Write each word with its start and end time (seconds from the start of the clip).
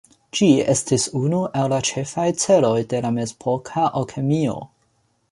Ĝi 0.37 0.45
estis 0.73 1.03
unu 1.17 1.41
el 1.59 1.67
la 1.73 1.77
ĉefaj 1.89 2.25
celoj 2.43 2.73
de 2.93 3.01
la 3.07 3.11
mezepoka 3.19 3.85
alkemio. 4.01 4.57